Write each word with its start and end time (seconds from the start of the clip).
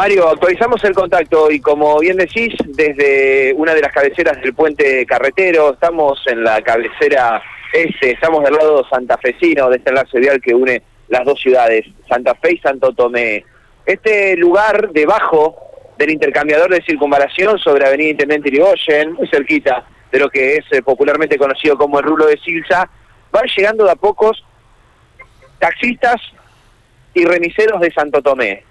Mario, 0.00 0.30
actualizamos 0.30 0.82
el 0.84 0.94
contacto 0.94 1.50
y 1.50 1.60
como 1.60 1.98
bien 1.98 2.16
decís, 2.16 2.54
desde 2.68 3.52
una 3.52 3.74
de 3.74 3.82
las 3.82 3.92
cabeceras 3.92 4.40
del 4.40 4.54
puente 4.54 5.04
carretero, 5.04 5.74
estamos 5.74 6.18
en 6.26 6.42
la 6.42 6.62
cabecera 6.62 7.42
este, 7.70 8.12
estamos 8.12 8.42
del 8.42 8.54
lado 8.54 8.82
santafesino 8.88 9.68
de 9.68 9.76
este 9.76 9.90
enlace 9.90 10.18
vial 10.18 10.40
que 10.40 10.54
une 10.54 10.82
las 11.08 11.22
dos 11.26 11.38
ciudades, 11.38 11.84
Santa 12.08 12.34
Fe 12.36 12.54
y 12.54 12.58
Santo 12.60 12.94
Tomé. 12.94 13.44
Este 13.84 14.38
lugar 14.38 14.90
debajo 14.90 15.56
del 15.98 16.12
intercambiador 16.12 16.70
de 16.70 16.80
circunvalación 16.80 17.58
sobre 17.58 17.86
Avenida 17.86 18.08
Intendente 18.08 18.48
Irigoyen, 18.48 19.12
muy 19.12 19.28
cerquita 19.28 19.84
de 20.10 20.18
lo 20.18 20.30
que 20.30 20.54
es 20.54 20.64
eh, 20.70 20.80
popularmente 20.80 21.36
conocido 21.36 21.76
como 21.76 21.98
el 21.98 22.06
rulo 22.06 22.24
de 22.24 22.38
Silsa, 22.38 22.88
van 23.30 23.44
llegando 23.54 23.84
de 23.84 23.90
a 23.90 23.96
pocos 23.96 24.42
taxistas 25.58 26.22
y 27.12 27.26
remiseros 27.26 27.82
de 27.82 27.92
Santo 27.92 28.22
Tomé. 28.22 28.69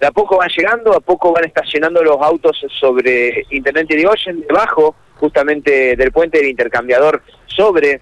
De 0.00 0.06
a 0.06 0.12
poco 0.12 0.38
van 0.38 0.48
llegando, 0.48 0.94
a 0.94 1.00
poco 1.00 1.32
van 1.32 1.44
estacionando 1.44 2.02
los 2.02 2.16
autos 2.20 2.64
sobre 2.78 3.44
Intendente 3.50 3.94
Irigoyen, 3.94 4.44
debajo 4.46 4.94
justamente 5.16 5.96
del 5.96 6.12
puente 6.12 6.38
del 6.38 6.48
intercambiador 6.48 7.22
sobre 7.46 8.00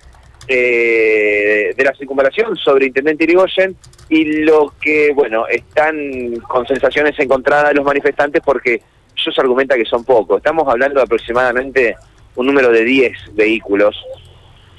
eh, 0.48 1.74
de 1.76 1.84
la 1.84 1.94
circunvalación 1.94 2.54
sobre 2.56 2.86
Intendente 2.86 3.24
Irigoyen 3.24 3.76
y 4.08 4.42
lo 4.42 4.74
que, 4.80 5.12
bueno, 5.14 5.46
están 5.48 6.36
con 6.46 6.66
sensaciones 6.66 7.18
encontradas 7.18 7.74
los 7.74 7.84
manifestantes 7.84 8.42
porque 8.44 8.82
ellos 9.16 9.38
argumentan 9.38 9.78
que 9.78 9.86
son 9.86 10.04
pocos. 10.04 10.36
Estamos 10.36 10.68
hablando 10.68 11.00
de 11.00 11.04
aproximadamente 11.04 11.96
un 12.36 12.46
número 12.46 12.70
de 12.70 12.84
10 12.84 13.34
vehículos 13.34 13.96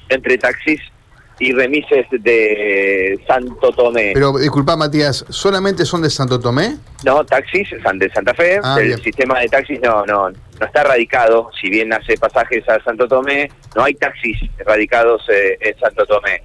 entre 0.08 0.38
taxis 0.38 0.80
y 1.38 1.52
remises 1.52 2.06
de 2.10 3.18
Santo 3.26 3.70
Tomé. 3.72 4.12
Pero 4.14 4.36
disculpa 4.38 4.76
Matías, 4.76 5.24
¿solamente 5.28 5.84
son 5.84 6.02
de 6.02 6.10
Santo 6.10 6.40
Tomé? 6.40 6.76
No, 7.04 7.24
taxis 7.24 7.70
de 7.70 8.10
Santa 8.10 8.34
Fe, 8.34 8.60
ah, 8.62 8.78
el 8.80 9.00
sistema 9.02 9.38
de 9.40 9.48
taxis 9.48 9.80
no, 9.80 10.04
no, 10.06 10.30
no 10.30 10.66
está 10.66 10.82
radicado, 10.84 11.50
si 11.60 11.70
bien 11.70 11.92
hace 11.92 12.16
pasajes 12.16 12.68
a 12.68 12.82
Santo 12.82 13.06
Tomé, 13.06 13.50
no 13.76 13.84
hay 13.84 13.94
taxis 13.94 14.38
radicados 14.64 15.22
eh, 15.28 15.56
en 15.60 15.78
Santo 15.78 16.04
Tomé. 16.06 16.42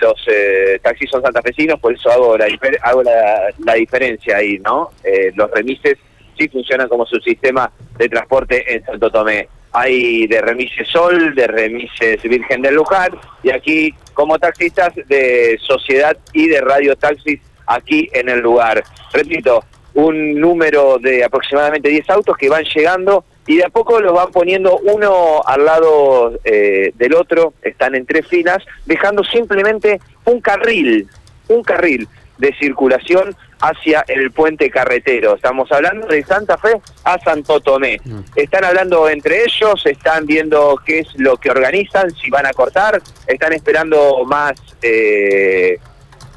Los 0.00 0.14
eh, 0.26 0.80
taxis 0.82 1.08
son 1.08 1.22
santafesinos, 1.22 1.78
por 1.78 1.94
eso 1.94 2.10
hago 2.10 2.36
la, 2.36 2.46
hago 2.82 3.02
la, 3.02 3.74
diferencia 3.74 4.38
ahí, 4.38 4.58
¿no? 4.58 4.90
Eh, 5.04 5.32
los 5.36 5.48
remises 5.52 5.96
sí 6.36 6.48
funcionan 6.48 6.88
como 6.88 7.06
su 7.06 7.20
sistema 7.20 7.70
de 7.96 8.08
transporte 8.08 8.74
en 8.74 8.84
Santo 8.84 9.10
Tomé 9.10 9.48
hay 9.74 10.28
de 10.28 10.40
Remises 10.40 10.88
Sol, 10.88 11.34
de 11.34 11.48
Remises 11.48 12.22
Virgen 12.22 12.62
del 12.62 12.76
Lujar, 12.76 13.10
y 13.42 13.50
aquí 13.50 13.92
como 14.14 14.38
taxistas 14.38 14.94
de 14.94 15.58
Sociedad 15.60 16.16
y 16.32 16.48
de 16.48 16.60
Radio 16.60 16.96
Taxis 16.96 17.40
aquí 17.66 18.08
en 18.12 18.28
el 18.28 18.40
lugar. 18.40 18.82
Repito, 19.12 19.64
un 19.94 20.40
número 20.40 20.98
de 20.98 21.24
aproximadamente 21.24 21.88
10 21.88 22.10
autos 22.10 22.36
que 22.36 22.48
van 22.48 22.64
llegando 22.64 23.24
y 23.46 23.58
de 23.58 23.64
a 23.64 23.68
poco 23.68 24.00
los 24.00 24.12
van 24.12 24.32
poniendo 24.32 24.78
uno 24.78 25.42
al 25.44 25.64
lado 25.64 26.38
eh, 26.44 26.92
del 26.94 27.14
otro, 27.14 27.52
están 27.62 27.94
en 27.94 28.06
tres 28.06 28.26
filas, 28.26 28.64
dejando 28.86 29.22
simplemente 29.22 30.00
un 30.24 30.40
carril, 30.40 31.06
un 31.48 31.62
carril 31.62 32.08
de 32.38 32.54
circulación 32.58 33.36
hacia 33.60 34.04
el 34.08 34.30
puente 34.32 34.70
carretero. 34.70 35.36
Estamos 35.36 35.70
hablando 35.72 36.06
de 36.06 36.22
Santa 36.24 36.58
Fe 36.58 36.80
a 37.04 37.18
Santo 37.18 37.60
Tomé. 37.60 38.00
Mm. 38.04 38.20
Están 38.36 38.64
hablando 38.64 39.08
entre 39.08 39.44
ellos, 39.44 39.84
están 39.86 40.26
viendo 40.26 40.80
qué 40.84 41.00
es 41.00 41.08
lo 41.16 41.36
que 41.36 41.50
organizan, 41.50 42.10
si 42.10 42.30
van 42.30 42.46
a 42.46 42.52
cortar, 42.52 43.00
están 43.26 43.52
esperando 43.52 44.24
más 44.26 44.52
eh, 44.82 45.78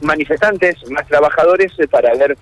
manifestantes, 0.02 0.76
más 0.89 1.08
trabajadores 1.08 1.73
eh, 1.80 1.88
para 1.88 2.14
ver 2.14 2.38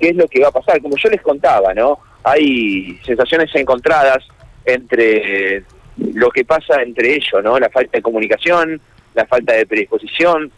qué 0.00 0.08
es 0.08 0.16
lo 0.16 0.26
que 0.26 0.40
va 0.40 0.48
a 0.48 0.52
pasar. 0.52 0.80
Como 0.80 0.96
yo 0.96 1.10
les 1.10 1.22
contaba, 1.22 1.74
¿no? 1.74 2.00
Hay 2.24 2.98
sensaciones 3.04 3.54
encontradas 3.54 4.26
entre 4.64 5.64
lo 5.96 6.30
que 6.30 6.44
pasa 6.44 6.82
entre 6.82 7.14
ellos, 7.14 7.42
¿no? 7.42 7.58
La 7.58 7.68
falta 7.70 7.98
de 7.98 8.02
comunicación, 8.02 8.80
la 9.14 9.26
falta 9.26 9.54
de 9.54 9.66
predisposición, 9.66 10.50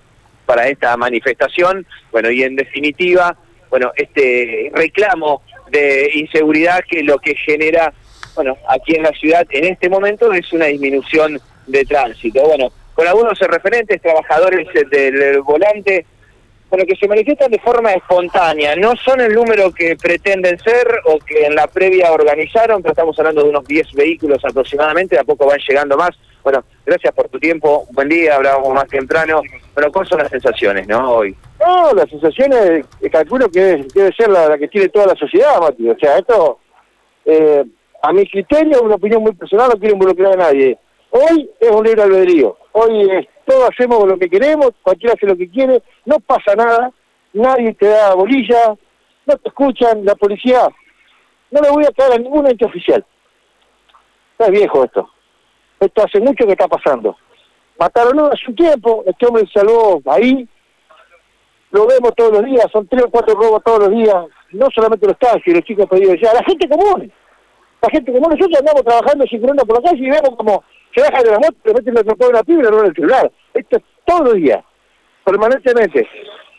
para 0.51 0.67
esta 0.67 0.97
manifestación. 0.97 1.87
Bueno, 2.11 2.29
y 2.29 2.43
en 2.43 2.57
definitiva, 2.57 3.37
bueno, 3.69 3.93
este 3.95 4.69
reclamo 4.75 5.43
de 5.71 6.11
inseguridad 6.15 6.81
que 6.91 7.05
lo 7.05 7.21
que 7.21 7.37
genera, 7.37 7.93
bueno, 8.35 8.57
aquí 8.69 8.97
en 8.97 9.05
la 9.05 9.13
ciudad 9.13 9.47
en 9.51 9.67
este 9.67 9.89
momento 9.89 10.33
es 10.33 10.53
una 10.53 10.65
disminución 10.65 11.41
de 11.69 11.85
tránsito. 11.85 12.43
Bueno, 12.43 12.73
con 12.95 13.07
algunos 13.07 13.39
referentes, 13.39 14.03
trabajadores 14.03 14.67
del 14.91 15.41
volante, 15.43 16.05
bueno, 16.69 16.85
que 16.85 16.97
se 16.97 17.07
manifiestan 17.07 17.53
de 17.53 17.61
forma 17.61 17.93
espontánea, 17.93 18.75
no 18.75 18.97
son 18.97 19.21
el 19.21 19.33
número 19.33 19.71
que 19.71 19.95
pretenden 19.95 20.59
ser 20.59 20.85
o 21.05 21.21
que 21.21 21.47
en 21.47 21.55
la 21.55 21.69
previa 21.69 22.11
organizaron, 22.11 22.83
pero 22.83 22.91
estamos 22.91 23.17
hablando 23.21 23.45
de 23.45 23.51
unos 23.51 23.65
10 23.67 23.93
vehículos 23.93 24.45
aproximadamente, 24.45 25.17
a 25.17 25.23
poco 25.23 25.47
van 25.47 25.61
llegando 25.61 25.97
más. 25.97 26.11
Bueno, 26.43 26.65
gracias 26.87 27.13
por 27.15 27.29
tu 27.29 27.39
tiempo, 27.39 27.87
buen 27.93 28.09
día, 28.09 28.37
hablábamos 28.37 28.73
más 28.73 28.87
temprano, 28.89 29.43
pero 29.75 29.93
¿cuáles 29.93 30.09
son 30.09 30.19
las 30.21 30.31
sensaciones, 30.31 30.89
no, 30.89 31.11
hoy? 31.11 31.37
No, 31.61 31.93
las 31.93 32.09
sensaciones, 32.09 32.87
eh, 33.01 33.11
calculo 33.11 33.49
que 33.51 33.85
debe 33.95 34.11
ser 34.17 34.29
la, 34.29 34.57
que 34.57 34.69
tiene 34.69 34.89
toda 34.89 35.09
la 35.09 35.17
sociedad, 35.17 35.61
Mati, 35.61 35.91
o 35.91 35.99
sea, 35.99 36.17
esto, 36.17 36.59
eh, 37.27 37.65
a 38.03 38.13
mi 38.13 38.27
criterio, 38.27 38.83
una 38.83 38.95
opinión 38.95 39.23
muy 39.23 39.33
personal, 39.33 39.69
no 39.69 39.79
quiero 39.79 39.95
involucrar 39.95 40.33
a 40.33 40.37
nadie. 40.37 40.79
Hoy 41.11 41.51
es 41.61 41.71
un 41.71 41.85
libre 41.85 42.03
albedrío, 42.03 42.57
hoy 42.73 43.11
es 43.11 43.27
todos 43.45 43.69
hacemos 43.69 44.07
lo 44.07 44.17
que 44.17 44.31
queremos, 44.31 44.71
cualquiera 44.81 45.15
hace 45.15 45.27
lo 45.27 45.37
que 45.37 45.51
quiere, 45.51 45.83
no 46.05 46.21
pasa 46.21 46.55
nada, 46.55 46.93
nadie 47.33 47.75
te 47.75 47.87
da 47.87 48.15
bolilla, 48.15 48.77
no 49.27 49.37
te 49.37 49.49
escuchan, 49.49 50.05
la 50.05 50.15
policía, 50.15 50.69
no 51.51 51.61
le 51.61 51.71
voy 51.71 51.85
a 51.85 51.91
caer 51.91 52.13
a 52.13 52.19
ningún 52.19 52.47
ente 52.47 52.65
oficial. 52.65 53.05
es 54.39 54.51
viejo 54.51 54.85
esto. 54.85 55.11
Esto 55.81 56.05
hace 56.05 56.21
mucho 56.21 56.47
que 56.47 56.53
está 56.53 56.69
pasando. 56.69 57.17
Mataron 57.79 58.21
hace 58.21 58.45
un 58.49 58.55
tiempo, 58.55 59.03
este 59.07 59.27
hombre 59.27 59.49
salvó 59.53 60.03
ahí, 60.07 60.47
lo 61.71 61.87
vemos 61.87 62.13
todos 62.15 62.33
los 62.33 62.45
días, 62.45 62.67
son 62.71 62.87
tres 62.87 63.05
o 63.05 63.11
cuatro 63.11 63.35
robos 63.35 63.63
todos 63.65 63.89
los 63.89 63.91
días, 63.91 64.15
no 64.53 64.67
solamente 64.75 65.07
los 65.07 65.19
taxis, 65.19 65.55
los 65.55 65.65
chicos 65.65 65.87
pedidos 65.89 66.17
ya, 66.21 66.35
la 66.35 66.45
gente 66.45 66.69
común, 66.69 67.11
la 67.81 67.89
gente 67.91 68.13
común, 68.13 68.29
nosotros 68.31 68.59
andamos 68.59 68.85
trabajando 68.85 69.25
circulando 69.27 69.65
por 69.65 69.83
la 69.83 69.91
calle 69.91 70.05
y 70.05 70.11
vemos 70.11 70.37
como 70.37 70.63
se 70.95 71.01
baja 71.03 71.23
de 71.23 71.31
la 71.31 71.39
moto, 71.39 71.57
se 71.65 71.73
meten 71.73 71.95
la 71.95 72.03
tropa 72.03 72.25
de 72.25 72.31
una 72.31 72.43
piba 72.43 72.61
y 72.61 72.71
le 72.71 72.87
el 72.87 72.95
celular. 72.95 73.33
Esto 73.55 73.77
es 73.77 73.83
todo 74.05 74.33
el 74.33 74.43
día, 74.43 74.65
permanentemente. 75.25 76.09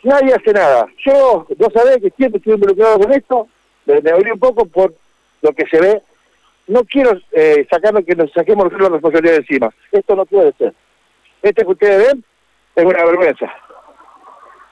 Nadie 0.04 0.34
hace 0.34 0.54
nada. 0.54 0.88
Yo, 1.06 1.46
vos 1.58 1.70
sabés 1.74 1.98
que 1.98 2.10
siempre 2.12 2.38
estoy 2.38 2.54
involucrado 2.54 3.00
con 3.00 3.12
esto, 3.12 3.48
me, 3.86 3.96
abrí 4.10 4.32
un 4.32 4.40
poco 4.40 4.66
por 4.66 4.94
lo 5.42 5.52
que 5.52 5.66
se 5.68 5.80
ve. 5.80 6.02
No 6.68 6.84
quiero 6.84 7.12
eh, 7.32 7.68
sacarlo 7.70 8.04
que 8.04 8.16
nos 8.16 8.32
saquemos 8.32 8.72
la 8.72 8.90
responsabilidad 8.90 9.34
de 9.34 9.40
encima. 9.40 9.70
Esto 9.92 10.16
no 10.16 10.26
puede 10.26 10.54
ser. 10.54 10.74
Este 11.42 11.64
que 11.64 11.72
ustedes 11.72 12.08
ven 12.08 12.24
es 12.76 12.86
una 12.86 13.04
vergüenza. 13.04 13.52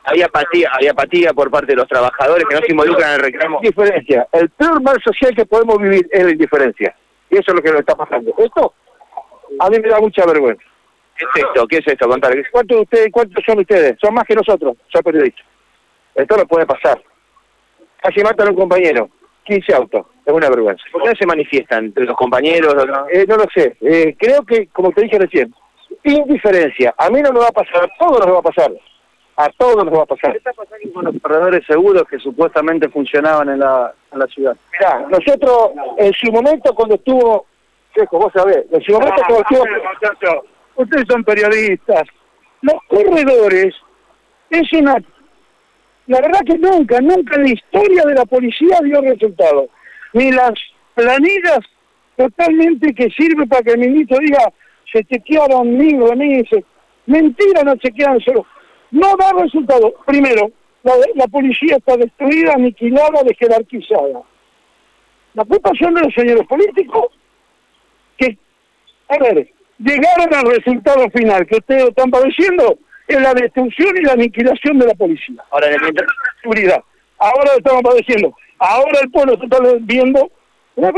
Hay 0.06 0.22
apatía, 0.22 0.72
hay 0.80 0.88
apatía 0.88 1.34
por 1.34 1.52
parte 1.52 1.68
de 1.68 1.76
los 1.76 1.88
trabajadores 1.88 2.46
que 2.48 2.56
no 2.56 2.62
se 2.62 2.72
involucran 2.72 3.10
en 3.10 3.16
el 3.16 3.22
reclamo. 3.22 3.58
Indiferencia. 3.58 4.28
El 4.32 4.50
peor 4.50 4.82
mal 4.82 4.98
social 5.04 5.36
que 5.36 5.46
podemos 5.46 5.78
vivir 5.80 6.08
es 6.12 6.24
la 6.24 6.32
indiferencia. 6.32 6.96
Y 7.30 7.36
eso 7.36 7.52
es 7.52 7.56
lo 7.56 7.62
que 7.62 7.72
nos 7.72 7.82
está 7.82 7.96
pasando. 7.96 8.34
Esto 8.38 8.74
a 9.60 9.70
mí 9.70 9.78
me 9.80 9.90
da 9.90 10.00
mucha 10.00 10.26
vergüenza. 10.26 10.64
¿Qué 11.18 11.26
es 11.26 11.46
esto? 11.46 11.68
¿Qué 11.68 11.78
es 11.78 11.88
esto? 11.88 12.08
Contar. 12.08 12.34
¿Cuántos, 12.52 12.82
ustedes, 12.82 13.10
¿Cuántos 13.12 13.44
son 13.46 13.60
ustedes? 13.60 13.98
Son 14.02 14.14
más 14.14 14.24
que 14.26 14.36
nosotros, 14.36 14.78
soy 14.88 15.02
periodista. 15.02 15.42
Esto 16.16 16.38
no 16.38 16.46
puede 16.46 16.66
pasar. 16.66 17.02
Casi 18.02 18.22
matan 18.22 18.48
a 18.48 18.52
un 18.52 18.56
compañero. 18.56 19.10
15 19.44 19.74
autos. 19.76 20.06
Es 20.30 20.36
una 20.36 20.50
vergüenza. 20.50 20.84
¿Por 20.92 21.02
qué 21.02 21.10
no 21.10 21.16
se 21.16 21.26
manifiestan 21.26 21.92
los 21.96 22.16
compañeros? 22.16 22.76
Eh, 23.12 23.26
no 23.28 23.38
lo 23.38 23.46
sé. 23.54 23.76
Eh, 23.82 24.16
creo 24.18 24.44
que, 24.44 24.68
como 24.68 24.92
te 24.92 25.02
dije 25.02 25.18
recién, 25.18 25.54
indiferencia. 26.04 26.94
A 26.98 27.10
mí 27.10 27.22
no 27.22 27.32
me 27.32 27.40
va 27.40 27.48
a 27.48 27.52
pasar, 27.52 27.84
a 27.84 27.90
todos 27.98 28.26
nos 28.26 28.36
va 28.36 28.40
a 28.40 28.44
pasar. 28.44 28.72
A 29.38 29.50
todos 29.58 29.86
nos 29.86 29.98
va 29.98 30.04
a 30.04 30.06
pasar. 30.06 30.32
¿Qué 30.34 30.38
está 30.38 30.54
pasando 30.54 30.94
con 30.94 31.06
los 31.06 31.16
corredores 31.22 31.66
seguros 31.66 32.04
que 32.10 32.20
supuestamente 32.20 32.90
funcionaban 32.90 33.50
en 33.50 33.60
la, 33.60 33.94
en 34.12 34.20
la 34.20 34.28
ciudad? 34.28 34.56
Mirá, 34.72 35.08
nosotros 35.10 35.72
en 35.98 36.14
su 36.14 36.32
momento 36.32 36.76
cuando 36.76 36.96
estuvo 36.96 37.46
vos 38.12 38.32
sabés, 38.34 38.66
en 38.72 38.82
su 38.82 38.94
momento 38.94 39.22
cuando 39.28 39.42
estuvo... 39.42 40.44
Ustedes 40.76 41.06
son 41.10 41.24
periodistas. 41.24 42.04
Los 42.62 42.76
corredores 42.88 43.76
es 44.50 44.74
una... 44.74 44.96
La 46.08 46.22
verdad 46.22 46.40
que 46.46 46.58
nunca, 46.58 47.00
nunca 47.02 47.36
en 47.36 47.44
la 47.44 47.50
historia 47.50 48.04
de 48.04 48.16
la 48.16 48.26
policía 48.26 48.80
dio 48.84 49.02
resultado. 49.02 49.68
Ni 50.14 50.32
las 50.32 50.54
planillas 50.96 51.60
totalmente 52.16 52.94
que 52.94 53.10
sirve 53.12 53.48
para 53.48 53.62
que 53.62 53.72
el 53.72 53.80
ministro 53.80 54.18
diga 54.20 54.52
se 54.92 55.04
chequearon 55.04 55.78
mil 55.78 56.02
remises. 56.02 56.64
Mentira, 57.06 57.64
no 57.64 57.76
chequean 57.76 58.20
solo. 58.22 58.46
No 58.92 59.16
da 59.18 59.32
resultado. 59.42 59.94
Primero, 60.06 60.52
la, 60.84 60.94
la 61.16 61.28
policía 61.28 61.78
está 61.78 61.96
destruida, 61.96 62.54
aniquilada, 62.54 63.22
jerarquizada. 63.38 64.22
La 65.34 65.46
culpa 65.46 65.72
son 65.80 65.94
de 65.94 66.02
los 66.02 66.14
señores 66.14 66.46
políticos 66.48 67.06
que, 68.18 68.38
a 69.10 69.18
ver, 69.20 69.52
llegaron 69.78 70.34
al 70.34 70.56
resultado 70.56 71.10
final 71.12 71.46
que 71.46 71.58
ustedes 71.58 71.86
están 71.86 72.10
padeciendo 72.10 72.80
es 73.08 73.20
la 73.22 73.34
destrucción 73.34 73.98
y 73.98 74.02
la 74.02 74.14
aniquilación 74.14 74.78
de 74.78 74.86
la 74.86 74.94
policía. 74.94 75.44
Ahora, 75.50 75.68
seguridad. 76.42 76.82
Ahora 77.18 77.52
lo 77.54 77.58
estamos 77.58 77.82
padeciendo. 77.82 78.36
Ahora 78.60 79.00
el 79.02 79.10
pueblo 79.10 79.38
se 79.38 79.46
está 79.46 79.58
viendo 79.82 80.30
una 80.76 80.92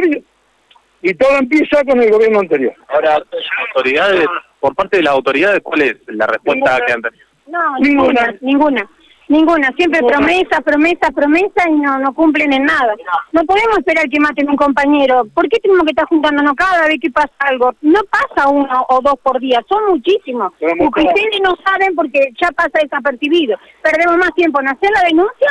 y 1.04 1.14
todo 1.16 1.38
empieza 1.38 1.84
con 1.84 2.00
el 2.02 2.12
gobierno 2.12 2.40
anterior. 2.40 2.74
Ahora, 2.88 3.24
autoridades, 3.68 4.26
por 4.60 4.76
parte 4.76 4.98
de 4.98 5.04
las 5.04 5.14
autoridades, 5.14 5.62
¿cuál 5.64 5.82
es 5.82 5.98
la 6.08 6.28
respuesta 6.28 6.80
que 6.86 6.94
han 6.94 7.02
tenido? 7.02 7.26
No, 7.48 7.78
ninguna, 7.80 8.36
ninguna. 8.42 8.90
Ninguna, 9.28 9.72
siempre 9.78 10.02
promesa, 10.02 10.60
promesa, 10.60 11.10
promesa 11.16 11.70
y 11.70 11.80
no, 11.80 11.98
no 12.00 12.14
cumplen 12.14 12.52
en 12.52 12.66
nada. 12.66 12.94
No 13.32 13.46
podemos 13.46 13.78
esperar 13.78 14.10
que 14.10 14.20
maten 14.20 14.50
a 14.50 14.52
un 14.52 14.58
compañero. 14.58 15.24
¿Por 15.34 15.48
qué 15.48 15.58
tenemos 15.60 15.86
que 15.86 15.92
estar 15.92 16.06
juntándonos 16.08 16.54
cada 16.54 16.86
vez 16.88 17.00
que 17.02 17.10
pasa 17.10 17.32
algo? 17.40 17.74
No 17.80 18.02
pasa 18.10 18.50
uno 18.50 18.86
o 18.90 19.00
dos 19.00 19.16
por 19.24 19.40
día, 19.40 19.64
son 19.70 19.86
muchísimos. 19.92 20.52
Ustedes 20.60 21.42
no 21.42 21.56
saben 21.66 21.96
porque 21.96 22.34
ya 22.42 22.52
pasa 22.52 22.80
desapercibido. 22.84 23.58
Perdemos 23.82 24.18
más 24.18 24.34
tiempo 24.34 24.60
en 24.60 24.68
hacer 24.68 24.90
la 24.94 25.08
denuncia 25.08 25.50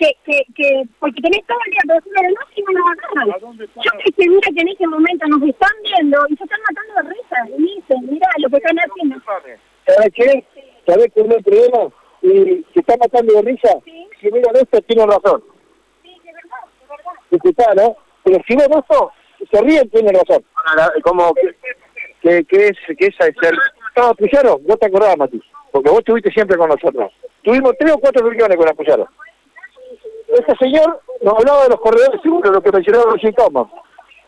que, 0.00 0.16
que, 0.24 0.44
que 0.56 0.82
porque 0.98 1.20
tenés 1.20 1.46
todo 1.46 1.58
el 1.66 1.70
día 1.70 1.80
para 1.86 1.98
hacer 2.00 2.12
la 2.16 2.22
denuncia 2.22 2.56
y 2.56 2.62
no 2.62 2.72
nos 2.72 2.90
agarran. 2.90 3.58
Yo 3.60 3.90
estoy 3.98 4.24
segura 4.24 4.48
que 4.54 4.60
en 4.60 4.68
este 4.68 4.86
momento 4.86 5.28
nos 5.28 5.42
están 5.42 5.76
viendo 5.84 6.18
y 6.28 6.36
se 6.36 6.44
están 6.44 6.60
matando 6.66 6.92
de 6.96 7.14
risa. 7.14 7.36
Y 7.56 7.62
dicen, 7.62 7.98
mirá 8.08 8.28
lo 8.38 8.48
que 8.48 8.56
están 8.56 8.76
haciendo. 8.78 9.16
¿Sabes 9.86 10.12
qué? 10.14 10.44
¿Sabes 10.86 11.12
qué 11.14 11.20
es 11.20 11.30
el 11.30 11.42
problema? 11.44 11.92
y 12.22 12.64
se 12.74 12.80
está 12.80 12.96
matando 12.98 13.34
de 13.34 13.42
risa, 13.42 13.68
si 13.84 14.30
miran 14.30 14.56
esto, 14.56 14.80
tiene 14.82 15.06
razón. 15.06 15.42
Sí, 16.02 16.20
de 16.24 16.32
verdad, 16.32 16.58
de 17.30 17.38
verdad. 17.42 17.74
¿no? 17.76 17.96
Pero 18.24 18.38
si 18.46 18.56
ven 18.56 18.78
esto, 18.78 19.12
se 19.50 19.62
ríen, 19.62 19.90
tiene 19.90 20.12
razón. 20.12 20.44
¿Cómo, 21.02 21.32
qué, 22.22 22.44
qué, 22.44 22.66
es, 22.66 22.76
qué 22.98 23.06
es 23.06 23.14
ser? 23.16 23.54
No, 23.96 24.14
Puyaro, 24.14 24.58
vos 24.58 24.78
te 24.78 24.86
acordás, 24.86 25.16
Mati, 25.16 25.42
porque 25.72 25.90
vos 25.90 26.00
estuviste 26.00 26.30
siempre 26.30 26.56
con 26.56 26.68
nosotros. 26.68 27.10
Tuvimos 27.42 27.72
tres 27.78 27.92
o 27.92 27.98
cuatro 27.98 28.26
reuniones 28.26 28.56
con 28.56 28.66
la 28.66 28.74
Puyaro. 28.74 29.08
Este 30.40 30.56
señor 30.56 31.02
nos 31.20 31.34
hablaba 31.34 31.64
de 31.64 31.68
los 31.68 31.80
corredores 31.80 32.20
seguros, 32.22 32.50
lo 32.50 32.62
que 32.62 32.72
mencionaba 32.72 33.10
Roger 33.10 33.34
Thomas. 33.34 33.66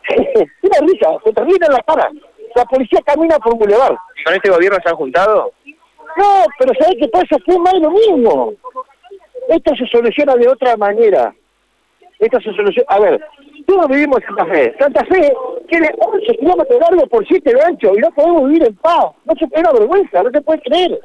Una 0.61 0.79
risa, 0.81 1.09
se 1.23 1.33
te 1.33 1.43
ríen 1.43 1.63
en 1.63 1.73
la 1.73 1.79
cara. 1.79 2.09
La 2.55 2.65
policía 2.65 2.99
camina 3.03 3.39
por 3.39 3.53
un 3.53 3.59
bulevar. 3.59 3.97
¿Con 4.23 4.35
este 4.35 4.51
gobierno 4.51 4.77
se 4.83 4.89
han 4.89 4.95
juntado? 4.95 5.51
No, 6.15 6.45
pero 6.59 6.71
¿sabes 6.79 6.97
qué 6.99 7.07
pasa? 7.07 7.35
Que 7.43 7.51
es 7.51 7.59
más 7.59 7.73
lo 7.79 7.89
mismo. 7.89 8.53
Esto 9.49 9.75
se 9.75 9.87
soluciona 9.87 10.35
de 10.35 10.47
otra 10.47 10.77
manera. 10.77 11.33
Esto 12.19 12.39
se 12.41 12.53
soluciona... 12.53 12.85
A 12.89 12.99
ver, 12.99 13.19
todos 13.65 13.87
vivimos 13.87 14.19
en 14.19 14.27
Santa 14.27 14.45
Fe. 14.45 14.75
Santa 14.79 15.05
Fe 15.05 15.33
tiene 15.67 15.89
11 15.97 16.37
kilómetros 16.37 16.79
largo 16.79 17.07
por 17.07 17.27
7 17.27 17.53
de 17.53 17.63
ancho 17.63 17.91
y 17.95 17.99
no 18.01 18.11
podemos 18.11 18.45
vivir 18.49 18.67
en 18.67 18.75
paz. 18.75 19.05
No 19.25 19.33
se 19.39 19.47
puede 19.47 19.79
vergüenza, 19.79 20.21
no 20.21 20.29
se 20.29 20.41
puede 20.41 20.61
creer. 20.61 20.99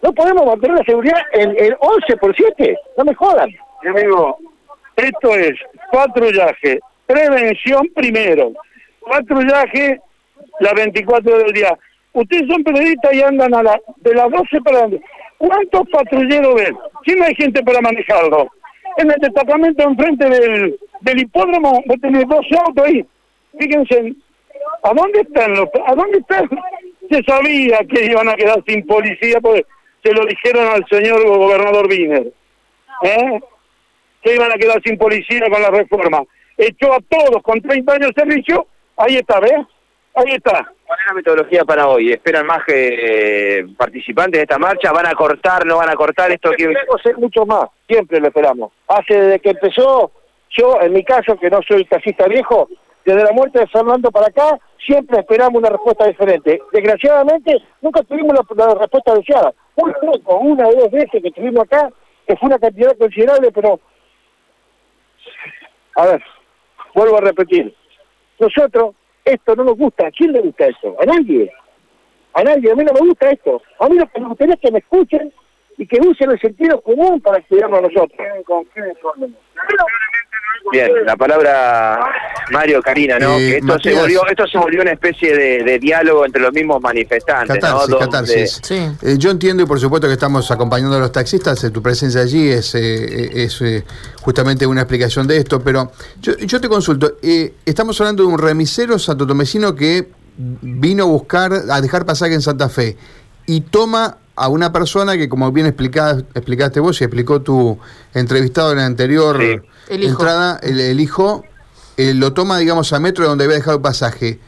No 0.00 0.12
podemos 0.12 0.46
mantener 0.46 0.78
la 0.78 0.84
seguridad 0.84 1.18
en, 1.32 1.50
el 1.58 1.76
11 1.80 2.16
por 2.18 2.36
7. 2.36 2.76
No 2.96 3.04
me 3.04 3.14
jodan. 3.14 3.50
Mi 3.82 3.88
amigo, 3.88 4.38
esto 4.96 5.34
es 5.34 5.54
patrullaje, 5.90 6.78
prevención 7.06 7.88
primero, 7.94 8.52
patrullaje 9.10 10.00
las 10.60 10.74
24 10.74 11.38
del 11.38 11.52
día. 11.52 11.76
Ustedes 12.12 12.46
son 12.48 12.62
periodistas 12.62 13.12
y 13.12 13.22
andan 13.22 13.54
a 13.54 13.62
la, 13.62 13.80
de 13.96 14.14
las 14.14 14.30
12 14.30 14.60
para 14.60 14.82
donde. 14.82 15.00
¿Cuántos 15.38 15.82
patrulleros 15.90 16.54
ven? 16.54 16.76
Si 17.04 17.14
no 17.16 17.24
hay 17.24 17.34
gente 17.34 17.62
para 17.64 17.80
manejarlo. 17.80 18.48
En 18.98 19.10
el 19.10 19.16
destacamento 19.18 19.82
enfrente 19.82 20.28
del, 20.28 20.78
del 21.00 21.18
hipódromo, 21.20 21.82
vos 21.86 22.00
tenés 22.00 22.28
12 22.28 22.48
autos 22.64 22.86
ahí. 22.86 23.04
Fíjense, 23.58 24.14
¿a 24.84 24.94
dónde 24.94 25.20
están 25.22 25.54
los, 25.54 25.68
a 25.86 25.94
dónde 25.94 26.18
están? 26.18 26.48
Se 27.10 27.22
sabía 27.24 27.78
que 27.88 28.04
iban 28.04 28.28
a 28.28 28.34
quedar 28.34 28.62
sin 28.66 28.86
policía 28.86 29.40
porque 29.40 29.66
se 30.04 30.12
lo 30.12 30.24
dijeron 30.26 30.68
al 30.68 30.86
señor 30.88 31.26
gobernador 31.26 31.88
Wiener. 31.88 32.32
¿Eh? 33.02 33.40
Que 34.22 34.34
iban 34.34 34.52
a 34.52 34.56
quedar 34.56 34.80
sin 34.84 34.96
policía 34.96 35.48
con 35.50 35.60
la 35.60 35.70
reforma. 35.70 36.22
Echó 36.56 36.92
a 36.92 37.00
todos 37.08 37.42
con 37.42 37.60
30 37.60 37.92
años 37.92 38.10
de 38.14 38.22
servicio. 38.22 38.66
Ahí 38.96 39.16
está, 39.16 39.40
¿ves? 39.40 39.66
Ahí 40.14 40.34
está. 40.34 40.70
¿Cuál 40.86 40.98
es 41.00 41.06
la 41.06 41.14
metodología 41.14 41.64
para 41.64 41.88
hoy? 41.88 42.12
¿Esperan 42.12 42.44
más 42.44 42.60
eh, 42.68 43.64
participantes 43.78 44.38
de 44.38 44.42
esta 44.42 44.58
marcha? 44.58 44.92
¿Van 44.92 45.06
a 45.06 45.14
cortar, 45.14 45.64
no 45.64 45.78
van 45.78 45.88
a 45.88 45.94
cortar 45.94 46.30
esto? 46.30 46.50
Que... 46.50 46.70
ser 47.02 47.16
mucho 47.16 47.46
más, 47.46 47.64
siempre 47.88 48.20
lo 48.20 48.28
esperamos. 48.28 48.72
Hace 48.88 49.14
desde 49.14 49.40
que 49.40 49.50
empezó, 49.50 50.12
yo 50.50 50.78
en 50.82 50.92
mi 50.92 51.02
caso, 51.02 51.36
que 51.38 51.48
no 51.48 51.60
soy 51.66 51.86
taxista 51.86 52.26
viejo, 52.28 52.68
desde 53.06 53.24
la 53.24 53.32
muerte 53.32 53.60
de 53.60 53.66
Fernando 53.68 54.10
para 54.10 54.26
acá, 54.26 54.58
siempre 54.84 55.20
esperamos 55.20 55.60
una 55.60 55.70
respuesta 55.70 56.06
diferente. 56.06 56.60
Desgraciadamente, 56.72 57.56
nunca 57.80 58.02
tuvimos 58.02 58.34
la, 58.54 58.74
respuesta 58.74 59.14
deseada. 59.14 59.54
Muy 59.76 59.92
poco, 59.94 60.38
una 60.40 60.68
o 60.68 60.74
dos 60.74 60.90
veces 60.90 61.22
que 61.22 61.28
estuvimos 61.28 61.64
acá, 61.64 61.88
que 62.28 62.36
fue 62.36 62.48
una 62.48 62.58
cantidad 62.58 62.96
considerable, 62.98 63.50
pero... 63.50 63.80
A 65.96 66.06
ver, 66.06 66.22
vuelvo 66.94 67.18
a 67.18 67.20
repetir. 67.20 67.74
Nosotros 68.38 68.94
esto 69.24 69.54
no 69.56 69.64
nos 69.64 69.76
gusta. 69.76 70.06
¿A 70.06 70.10
quién 70.10 70.32
le 70.32 70.40
gusta 70.40 70.66
eso? 70.66 70.96
A 71.00 71.04
nadie. 71.04 71.50
A 72.34 72.42
nadie. 72.42 72.72
A 72.72 72.74
mí 72.74 72.84
no 72.84 72.92
me 72.92 73.08
gusta 73.08 73.30
esto. 73.30 73.62
A 73.78 73.88
mí 73.88 73.96
lo 73.96 74.06
que 74.06 74.20
me 74.20 74.28
gustaría 74.28 74.56
que 74.56 74.72
me 74.72 74.78
escuchen 74.78 75.32
y 75.78 75.86
que 75.86 76.00
usen 76.00 76.30
el 76.30 76.40
sentido 76.40 76.80
común 76.80 77.20
para 77.20 77.38
estudiarnos 77.38 77.78
a 77.78 77.82
nosotros. 77.82 78.18
Bien, 80.70 80.90
la 81.04 81.16
palabra 81.16 81.98
Mario 82.50 82.80
Karina, 82.82 83.18
¿no? 83.18 83.36
Eh, 83.36 83.38
que 83.38 83.56
esto 83.58 83.78
se 83.78 83.94
volvió, 83.94 84.26
esto 84.26 84.46
se 84.46 84.58
volvió 84.58 84.82
una 84.82 84.92
especie 84.92 85.36
de, 85.36 85.78
diálogo 85.78 86.24
entre 86.24 86.40
los 86.40 86.52
mismos 86.52 86.80
manifestantes, 86.80 87.58
catarsis, 87.58 88.60
¿no? 88.70 88.96
Eh, 89.02 89.16
yo 89.18 89.30
entiendo 89.30 89.62
y 89.62 89.66
por 89.66 89.80
supuesto 89.80 90.06
que 90.06 90.14
estamos 90.14 90.50
acompañando 90.50 90.96
a 90.96 91.00
los 91.00 91.12
taxistas, 91.12 91.62
eh, 91.64 91.70
tu 91.70 91.82
presencia 91.82 92.20
allí 92.20 92.48
es, 92.48 92.74
es 92.74 93.62
justamente 94.20 94.66
una 94.66 94.82
explicación 94.82 95.26
de 95.26 95.38
esto, 95.38 95.60
pero 95.60 95.92
yo, 96.20 96.36
yo 96.36 96.60
te 96.60 96.68
consulto, 96.68 97.16
estamos 97.64 98.00
hablando 98.00 98.22
de 98.22 98.28
un 98.28 98.38
remisero 98.38 98.98
santotomecino 98.98 99.74
que 99.74 100.08
vino 100.36 101.04
a 101.04 101.06
buscar, 101.06 101.52
a 101.70 101.80
dejar 101.80 102.06
pasaje 102.06 102.34
en 102.34 102.42
Santa 102.42 102.68
Fe 102.68 102.96
y 103.46 103.62
toma 103.62 104.18
a 104.34 104.48
una 104.48 104.72
persona 104.72 105.16
que, 105.16 105.28
como 105.28 105.50
bien 105.52 105.66
explicaste 105.66 106.80
vos 106.80 107.00
y 107.00 107.04
explicó 107.04 107.42
tu 107.42 107.78
entrevistado 108.14 108.72
en 108.72 108.78
la 108.78 108.86
anterior 108.86 109.38
entrada, 109.94 110.58
el, 110.62 111.00
hijo 111.00 111.44
eh, 111.96 112.14
lo 112.14 112.32
toma, 112.32 112.58
digamos, 112.58 112.92
a 112.92 113.00
metro 113.00 113.24
de 113.24 113.28
donde 113.28 113.44
había 113.44 113.56
dejado 113.56 113.76
el 113.76 113.82
pasaje. 113.82 114.38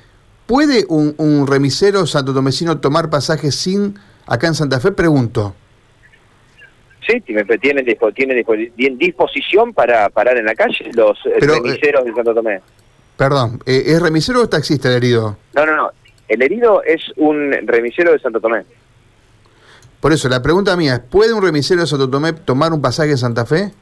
¿Puede 0.47 0.85
un, 0.89 1.15
un 1.19 1.47
remisero 1.47 2.07
santotomecino 2.07 2.79
tomar 2.79 3.11
pasaje 3.11 3.51
sin, 3.51 3.99
acá 4.27 4.47
en 4.47 4.55
Santa 4.55 4.81
Fe? 4.81 4.93
Pregunto. 4.93 5.55
Sí, 7.07 7.21
tienen, 7.21 7.47
tienen 8.15 8.99
disposición 8.99 9.75
para 9.75 10.09
parar 10.09 10.37
en 10.39 10.47
la 10.47 10.55
calle 10.55 10.91
los 10.95 11.19
eh, 11.27 11.39
remiseros 11.41 12.05
de 12.05 12.13
Santo 12.15 12.35
Tomé. 12.35 12.61
Perdón, 13.17 13.61
eh, 13.67 13.83
¿es 13.87 14.01
remisero 14.01 14.43
o 14.43 14.49
taxista 14.49 14.89
el 14.89 14.97
herido? 14.97 15.37
No, 15.55 15.67
no, 15.67 15.77
no. 15.77 15.91
El 16.27 16.43
herido 16.43 16.83
es 16.83 17.03
un 17.17 17.53
remisero 17.67 18.13
de 18.13 18.19
Santo 18.19 18.41
Tomé. 18.41 18.65
Por 20.01 20.13
eso, 20.13 20.29
la 20.29 20.43
pregunta 20.43 20.77
mía 20.77 20.95
es, 20.95 21.01
¿puede 21.01 21.33
un 21.35 21.43
remisero 21.43 21.83
de 21.83 21.87
Santo 21.87 22.09
Tomé 22.09 22.33
tomar 22.33 22.73
un 22.73 22.81
pasaje 22.81 23.11
en 23.11 23.19
Santa 23.19 23.45
Fe? 23.45 23.73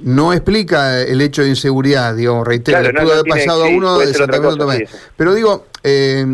No 0.00 0.32
explica 0.32 1.02
el 1.02 1.20
hecho 1.20 1.42
de 1.42 1.48
inseguridad, 1.48 2.14
digo, 2.14 2.44
reitero, 2.44 2.90
pudo 2.90 3.12
haber 3.12 3.24
pasado 3.24 3.64
a 3.64 3.68
uno 3.68 3.98
de 3.98 4.14
Santa 4.14 4.40
Tomé. 4.40 4.86
Pero 5.16 5.34
digo, 5.34 5.66
eh, 5.82 6.24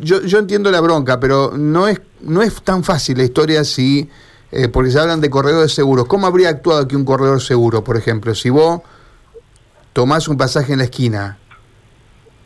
yo, 0.00 0.22
yo 0.22 0.38
entiendo 0.38 0.70
la 0.70 0.80
bronca, 0.80 1.20
pero 1.20 1.52
no 1.56 1.88
es, 1.88 2.00
no 2.20 2.42
es 2.42 2.62
tan 2.62 2.84
fácil 2.84 3.18
la 3.18 3.24
historia 3.24 3.64
si, 3.64 4.08
eh, 4.50 4.68
porque 4.68 4.90
se 4.90 4.98
hablan 4.98 5.20
de 5.20 5.28
corredores 5.30 5.72
seguros. 5.72 6.06
¿Cómo 6.06 6.26
habría 6.26 6.48
actuado 6.48 6.82
aquí 6.82 6.96
un 6.96 7.04
corredor 7.04 7.40
seguro, 7.40 7.84
por 7.84 7.96
ejemplo? 7.96 8.34
Si 8.34 8.50
vos 8.50 8.80
tomás 9.92 10.28
un 10.28 10.36
pasaje 10.36 10.72
en 10.72 10.78
la 10.78 10.84
esquina, 10.84 11.38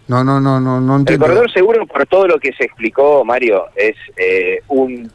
no, 0.08 0.24
no, 0.24 0.40
no, 0.40 0.60
no, 0.60 0.80
no 0.80 0.96
entiendo. 0.96 1.26
El 1.26 1.30
corredor 1.30 1.52
seguro, 1.52 1.86
por 1.86 2.06
todo 2.06 2.26
lo 2.26 2.38
que 2.38 2.52
se 2.52 2.64
explicó, 2.64 3.24
Mario, 3.24 3.66
es 3.74 3.96
eh, 4.16 4.62
un 4.68 5.10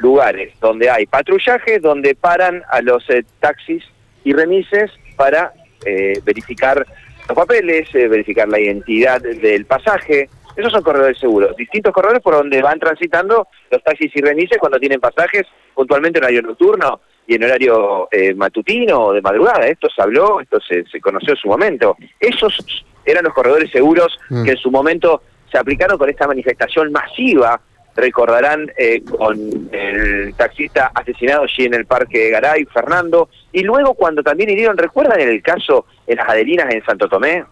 lugares 0.00 0.52
donde 0.60 0.90
hay 0.90 1.06
patrullaje, 1.06 1.78
donde 1.78 2.14
paran 2.14 2.62
a 2.70 2.80
los 2.80 3.08
eh, 3.10 3.24
taxis 3.40 3.84
y 4.24 4.32
remises 4.32 4.90
para 5.16 5.52
eh, 5.84 6.20
verificar 6.24 6.86
los 7.28 7.36
papeles, 7.36 7.88
eh, 7.94 8.08
verificar 8.08 8.48
la 8.48 8.60
identidad 8.60 9.20
del 9.20 9.64
pasaje. 9.66 10.28
Esos 10.56 10.72
son 10.72 10.82
corredores 10.82 11.18
seguros, 11.18 11.56
distintos 11.56 11.92
corredores 11.92 12.22
por 12.22 12.34
donde 12.34 12.60
van 12.60 12.78
transitando 12.78 13.46
los 13.70 13.82
taxis 13.82 14.10
y 14.14 14.20
remises 14.20 14.58
cuando 14.58 14.78
tienen 14.78 15.00
pasajes 15.00 15.46
puntualmente 15.74 16.18
en 16.18 16.24
horario 16.24 16.42
nocturno 16.42 17.00
y 17.26 17.36
en 17.36 17.44
horario 17.44 18.08
matutino 18.34 19.00
o 19.06 19.12
de 19.12 19.22
madrugada. 19.22 19.66
Esto 19.68 19.88
se 19.94 20.02
habló, 20.02 20.40
esto 20.40 20.58
se, 20.60 21.00
conoció 21.00 21.34
en 21.34 21.36
su 21.36 21.48
momento. 21.48 21.96
Esos 22.18 22.84
eran 23.04 23.24
los 23.24 23.32
corredores 23.32 23.70
seguros 23.70 24.18
mm. 24.28 24.44
que 24.44 24.50
en 24.50 24.56
su 24.56 24.70
momento 24.70 25.22
se 25.50 25.58
aplicaron 25.58 25.96
con 25.98 26.10
esta 26.10 26.26
manifestación 26.26 26.90
masiva 26.92 27.60
recordarán 28.00 28.70
eh, 28.76 29.02
con 29.04 29.68
el 29.72 30.34
taxista 30.34 30.90
asesinado 30.94 31.42
allí 31.42 31.64
en 31.64 31.74
el 31.74 31.86
Parque 31.86 32.30
Garay, 32.30 32.64
Fernando, 32.66 33.28
y 33.52 33.62
luego 33.62 33.94
cuando 33.94 34.22
también 34.22 34.50
hirieron, 34.50 34.76
¿recuerdan 34.76 35.20
el 35.20 35.42
caso 35.42 35.86
en 36.06 36.16
las 36.16 36.28
Adelinas 36.28 36.72
en 36.72 36.84
Santo 36.84 37.08
Tomé? 37.08 37.44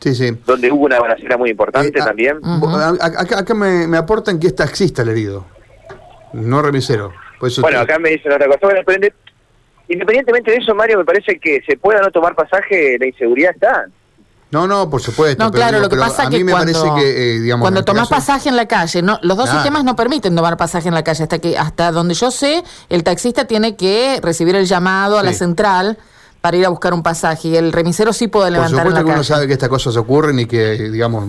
Sí, 0.00 0.14
sí. 0.14 0.30
Donde 0.46 0.70
hubo 0.70 0.86
una 0.86 1.00
balacera 1.00 1.36
muy 1.36 1.50
importante 1.50 1.98
eh, 1.98 2.02
también. 2.02 2.38
Acá, 3.00 3.54
me, 3.54 3.96
aportan 3.96 4.38
que 4.38 4.48
es 4.48 4.54
taxista 4.54 5.02
el 5.02 5.08
herido, 5.08 5.46
no 6.32 6.62
remisero. 6.62 7.12
bueno, 7.60 7.80
acá 7.80 7.98
me 7.98 8.10
dicen 8.10 8.32
otra 8.32 8.46
cosa. 8.46 8.58
Bueno, 8.84 9.08
independientemente 9.88 10.52
de 10.52 10.58
eso, 10.58 10.74
Mario, 10.74 10.98
me 10.98 11.04
parece 11.04 11.38
que 11.38 11.62
se 11.66 11.76
pueda 11.76 12.00
no 12.00 12.10
tomar 12.10 12.34
pasaje, 12.34 12.96
la 12.98 13.06
inseguridad 13.06 13.52
está. 13.54 13.86
No, 14.50 14.66
no, 14.66 14.88
por 14.88 15.02
supuesto. 15.02 15.42
No, 15.42 15.50
claro, 15.50 15.78
lo 15.78 15.88
que 15.88 15.96
pasa 15.96 16.24
es 16.24 16.30
que 16.30 16.46
cuando, 16.46 16.94
que, 16.94 17.34
eh, 17.34 17.40
digamos, 17.40 17.64
cuando 17.64 17.84
tomás 17.84 18.08
pasaje 18.08 18.48
en 18.48 18.56
la 18.56 18.66
calle, 18.66 19.02
no, 19.02 19.18
los 19.22 19.36
dos 19.36 19.50
sistemas 19.50 19.84
no 19.84 19.94
permiten 19.94 20.34
tomar 20.34 20.56
pasaje 20.56 20.88
en 20.88 20.94
la 20.94 21.04
calle 21.04 21.24
hasta 21.24 21.38
que 21.38 21.58
hasta 21.58 21.92
donde 21.92 22.14
yo 22.14 22.30
sé, 22.30 22.64
el 22.88 23.04
taxista 23.04 23.44
tiene 23.44 23.76
que 23.76 24.20
recibir 24.22 24.56
el 24.56 24.66
llamado 24.66 25.18
a 25.18 25.22
la 25.22 25.34
central 25.34 25.98
para 26.40 26.56
ir 26.56 26.64
a 26.64 26.68
buscar 26.70 26.94
un 26.94 27.02
pasaje 27.02 27.48
y 27.48 27.56
el 27.56 27.72
remisero 27.72 28.12
sí 28.12 28.28
puede 28.28 28.50
levantar 28.50 28.84
Por 28.84 28.92
supuesto 28.92 29.06
que 29.06 29.12
uno 29.12 29.24
sabe 29.24 29.46
que 29.46 29.52
estas 29.52 29.68
cosas 29.68 29.96
ocurren 29.96 30.38
y 30.38 30.46
que, 30.46 30.88
digamos, 30.90 31.24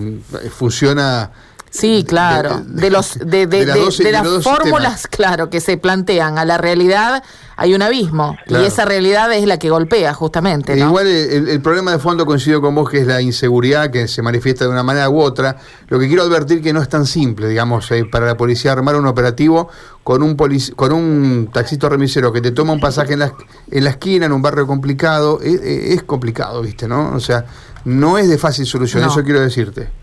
funciona 0.56 1.30
Sí, 1.70 2.04
claro. 2.06 2.62
De, 2.66 2.90
los 2.90 3.18
de, 3.18 3.46
de, 3.46 3.64
de, 3.64 4.12
las 4.12 4.42
fórmulas, 4.42 5.06
claro, 5.06 5.50
que 5.50 5.60
se 5.60 5.76
plantean 5.76 6.36
a 6.36 6.44
la 6.44 6.58
realidad 6.58 7.22
hay 7.60 7.74
un 7.74 7.82
abismo 7.82 8.38
y 8.46 8.54
esa 8.54 8.86
realidad 8.86 9.30
es 9.34 9.46
la 9.46 9.58
que 9.58 9.68
golpea 9.68 10.14
justamente. 10.14 10.78
Igual 10.78 11.06
el, 11.06 11.60
problema 11.60 11.92
de 11.92 11.98
fondo 11.98 12.24
coincido 12.24 12.62
con 12.62 12.74
vos 12.74 12.88
que 12.88 13.00
es 13.00 13.06
la 13.06 13.20
inseguridad 13.20 13.90
que 13.90 14.08
se 14.08 14.22
manifiesta 14.22 14.64
de 14.64 14.70
una 14.70 14.82
manera 14.82 15.10
u 15.10 15.20
otra. 15.20 15.58
Lo 15.88 15.98
que 15.98 16.08
quiero 16.08 16.22
advertir 16.22 16.62
que 16.62 16.72
no 16.72 16.80
es 16.80 16.88
tan 16.88 17.04
simple, 17.04 17.48
digamos, 17.48 17.90
eh, 17.90 18.06
para 18.10 18.24
la 18.24 18.38
policía 18.38 18.72
armar 18.72 18.96
un 18.96 19.06
operativo 19.06 19.68
con 20.02 20.22
un 20.22 20.38
con 20.74 20.92
un 20.92 21.50
taxista 21.52 21.90
remisero 21.90 22.32
que 22.32 22.40
te 22.40 22.50
toma 22.50 22.72
un 22.72 22.80
pasaje 22.80 23.12
en 23.12 23.18
la, 23.18 23.34
en 23.70 23.84
la 23.84 23.90
esquina 23.90 24.24
en 24.24 24.32
un 24.32 24.40
barrio 24.40 24.66
complicado 24.66 25.38
es, 25.42 25.60
es 25.60 26.02
complicado, 26.02 26.62
viste, 26.62 26.88
¿no? 26.88 27.12
O 27.14 27.20
sea, 27.20 27.44
no 27.84 28.16
es 28.16 28.30
de 28.30 28.38
fácil 28.38 28.64
solución. 28.64 29.04
Eso 29.04 29.22
quiero 29.22 29.40
decirte. 29.42 29.99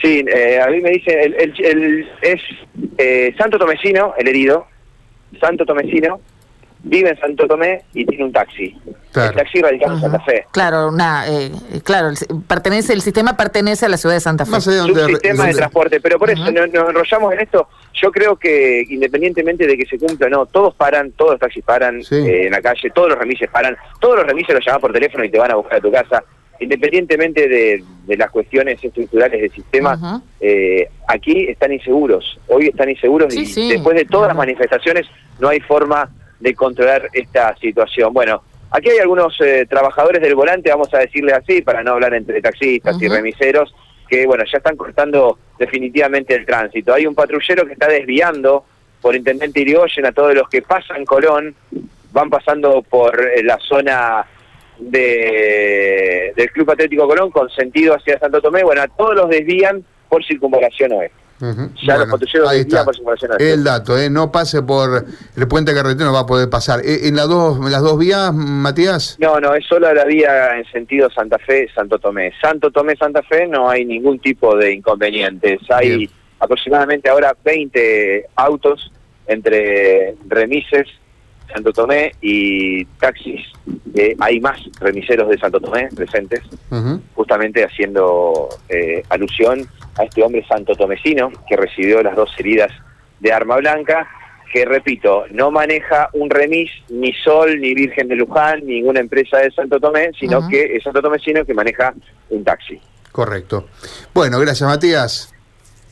Sí, 0.00 0.24
eh, 0.32 0.60
a 0.60 0.68
mí 0.68 0.80
me 0.80 0.90
dice, 0.90 1.20
el, 1.22 1.54
el, 1.58 2.08
es 2.22 2.40
eh, 2.98 3.34
Santo 3.36 3.58
Tomecino, 3.58 4.14
el 4.16 4.28
herido, 4.28 4.66
Santo 5.40 5.66
Tomecino, 5.66 6.20
vive 6.84 7.10
en 7.10 7.18
Santo 7.18 7.48
Tomé 7.48 7.82
y 7.92 8.06
tiene 8.06 8.24
un 8.24 8.32
taxi. 8.32 8.76
El 9.16 9.34
taxi 9.34 9.60
radicado 9.60 9.94
en 9.94 10.00
Santa 10.00 10.20
Fe. 10.20 10.46
Claro, 10.52 10.88
una, 10.88 11.24
eh, 11.26 11.50
claro, 11.82 12.10
pertenece, 12.46 12.92
el 12.92 13.02
sistema 13.02 13.36
pertenece 13.36 13.86
a 13.86 13.88
la 13.88 13.96
ciudad 13.96 14.14
de 14.14 14.20
Santa 14.20 14.46
Fe. 14.46 14.58
Es 14.58 14.66
un 14.68 14.94
sistema 14.94 15.46
de 15.46 15.54
transporte, 15.54 16.00
pero 16.00 16.16
por 16.20 16.30
eso 16.30 16.44
nos, 16.52 16.66
enrollamos 16.72 17.32
en 17.32 17.40
esto. 17.40 17.68
Yo 17.94 18.12
creo 18.12 18.36
que 18.36 18.84
independientemente 18.88 19.66
de 19.66 19.76
que 19.76 19.86
se 19.86 19.98
cumpla 19.98 20.28
o 20.28 20.30
no, 20.30 20.46
todos 20.46 20.76
paran, 20.76 21.10
todos 21.12 21.32
los 21.32 21.40
taxis 21.40 21.64
paran 21.64 22.00
en 22.12 22.52
la 22.52 22.60
calle, 22.62 22.90
todos 22.94 23.08
los 23.08 23.18
remises 23.18 23.50
paran, 23.50 23.76
todos 23.98 24.18
los 24.18 24.26
remises 24.26 24.54
los 24.54 24.64
llaman 24.64 24.80
por 24.80 24.92
teléfono 24.92 25.24
y 25.24 25.30
te 25.30 25.38
van 25.38 25.50
a 25.50 25.56
buscar 25.56 25.78
a 25.78 25.80
tu 25.80 25.90
casa 25.90 26.22
independientemente 26.60 27.48
de, 27.48 27.84
las 28.16 28.30
cuestiones 28.30 28.82
estructurales 28.82 29.40
del 29.40 29.52
sistema, 29.52 30.22
eh, 30.40 30.88
aquí 31.06 31.46
están 31.48 31.72
inseguros, 31.72 32.38
hoy 32.48 32.68
están 32.68 32.88
inseguros 32.88 33.34
y 33.34 33.68
después 33.68 33.96
de 33.96 34.04
todas 34.04 34.28
las 34.28 34.36
manifestaciones 34.36 35.06
no 35.38 35.48
hay 35.48 35.60
forma 35.60 36.10
de 36.40 36.54
controlar 36.54 37.08
esta 37.12 37.54
situación. 37.56 38.12
Bueno, 38.12 38.42
aquí 38.70 38.90
hay 38.90 38.98
algunos 38.98 39.38
eh, 39.40 39.66
trabajadores 39.68 40.22
del 40.22 40.34
volante, 40.34 40.70
vamos 40.70 40.92
a 40.94 40.98
decirles 40.98 41.34
así, 41.34 41.62
para 41.62 41.82
no 41.82 41.92
hablar 41.92 42.14
entre 42.14 42.40
taxistas 42.40 43.00
y 43.00 43.08
remiseros, 43.08 43.74
que 44.08 44.26
bueno, 44.26 44.44
ya 44.50 44.58
están 44.58 44.76
cortando 44.76 45.38
definitivamente 45.58 46.34
el 46.34 46.46
tránsito. 46.46 46.94
Hay 46.94 47.06
un 47.06 47.14
patrullero 47.14 47.66
que 47.66 47.74
está 47.74 47.88
desviando 47.88 48.64
por 49.00 49.14
Intendente 49.14 49.60
Irigoyen 49.60 50.06
a 50.06 50.12
todos 50.12 50.34
los 50.34 50.48
que 50.48 50.62
pasan 50.62 51.04
Colón, 51.04 51.54
van 52.12 52.30
pasando 52.30 52.82
por 52.82 53.20
eh, 53.20 53.42
la 53.42 53.58
zona 53.58 54.26
de, 54.78 56.32
del 56.36 56.50
Club 56.50 56.70
Atlético 56.70 57.06
Colón 57.06 57.30
con 57.30 57.48
sentido 57.50 57.94
hacia 57.94 58.18
Santo 58.18 58.40
Tomé, 58.40 58.62
bueno, 58.62 58.82
a 58.82 58.88
todos 58.88 59.14
los 59.14 59.28
desvían 59.28 59.84
por 60.08 60.24
circunvalación 60.24 60.92
oeste. 60.92 61.16
Ya 61.86 61.96
los 61.96 62.10
patrulleros 62.10 62.50
desvían 62.50 62.84
por 62.84 62.94
circunvalación 62.94 63.32
oeste. 63.32 63.52
El 63.52 63.64
dato, 63.64 63.98
¿eh? 63.98 64.10
no 64.10 64.32
pase 64.32 64.62
por 64.62 65.04
el 65.36 65.48
puente 65.48 65.74
carretero, 65.74 66.06
no 66.06 66.12
va 66.12 66.20
a 66.20 66.26
poder 66.26 66.50
pasar. 66.50 66.80
¿E, 66.84 67.08
¿En, 67.08 67.16
las 67.16 67.28
dos, 67.28 67.58
las 67.70 67.82
dos 67.82 67.98
vías, 67.98 68.32
Matías? 68.34 69.16
No, 69.20 69.38
no, 69.40 69.54
es 69.54 69.64
solo 69.66 69.92
la 69.92 70.04
vía 70.04 70.56
en 70.58 70.64
sentido 70.72 71.10
Santa 71.10 71.38
Fe, 71.38 71.68
Santo 71.74 71.98
Tomé. 71.98 72.32
Santo 72.40 72.70
Tomé, 72.70 72.96
Santa 72.96 73.22
Fe 73.22 73.46
no 73.46 73.68
hay 73.68 73.84
ningún 73.84 74.18
tipo 74.18 74.56
de 74.56 74.72
inconvenientes. 74.72 75.60
Hay 75.70 76.10
aproximadamente 76.40 77.08
ahora 77.08 77.36
20 77.44 78.26
autos 78.36 78.92
entre 79.26 80.14
remises 80.26 80.88
Santo 81.52 81.72
Tomé 81.72 82.12
y 82.20 82.84
taxis. 82.84 83.40
Eh, 83.94 84.14
hay 84.20 84.40
más 84.40 84.60
remiseros 84.80 85.28
de 85.28 85.38
Santo 85.38 85.60
Tomé 85.60 85.88
presentes, 85.94 86.42
justamente 87.14 87.64
haciendo 87.64 88.48
eh, 88.68 89.02
alusión 89.08 89.66
a 89.98 90.04
este 90.04 90.22
hombre 90.22 90.44
santo 90.46 90.74
tomecino 90.74 91.30
que 91.48 91.56
recibió 91.56 92.02
las 92.02 92.14
dos 92.14 92.30
heridas 92.38 92.70
de 93.20 93.32
arma 93.32 93.56
blanca, 93.56 94.06
que 94.52 94.64
repito, 94.64 95.24
no 95.30 95.50
maneja 95.50 96.08
un 96.12 96.30
remis, 96.30 96.70
ni 96.88 97.12
Sol, 97.12 97.60
ni 97.60 97.74
Virgen 97.74 98.08
de 98.08 98.16
Luján, 98.16 98.64
ninguna 98.64 99.00
empresa 99.00 99.38
de 99.38 99.50
Santo 99.50 99.78
Tomé, 99.78 100.10
sino 100.18 100.48
que 100.48 100.76
es 100.76 100.82
santo 100.82 101.02
tomecino 101.02 101.44
que 101.44 101.52
maneja 101.52 101.92
un 102.30 102.44
taxi. 102.44 102.80
Correcto. 103.12 103.66
Bueno, 104.14 104.38
gracias 104.38 104.68
Matías. 104.68 105.34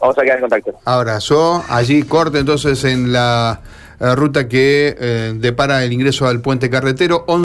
Vamos 0.00 0.16
a 0.18 0.22
quedar 0.22 0.36
en 0.36 0.42
contacto. 0.42 0.78
Abrazo. 0.84 1.64
Allí 1.68 2.02
corte 2.02 2.38
entonces 2.38 2.84
en 2.84 3.12
la 3.12 3.60
ruta 3.98 4.48
que 4.48 4.96
eh, 4.98 5.32
depara 5.36 5.84
el 5.84 5.92
ingreso 5.92 6.26
al 6.26 6.40
puente 6.40 6.70
carretero. 6.70 7.24